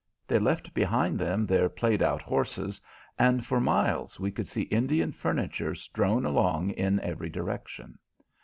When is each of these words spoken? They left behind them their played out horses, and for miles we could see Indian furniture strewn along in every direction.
They 0.27 0.39
left 0.39 0.73
behind 0.73 1.19
them 1.19 1.45
their 1.45 1.69
played 1.69 2.01
out 2.01 2.23
horses, 2.23 2.81
and 3.19 3.45
for 3.45 3.59
miles 3.61 4.19
we 4.19 4.31
could 4.31 4.47
see 4.47 4.63
Indian 4.63 5.11
furniture 5.11 5.75
strewn 5.75 6.25
along 6.25 6.71
in 6.71 6.99
every 7.01 7.29
direction. 7.29 7.99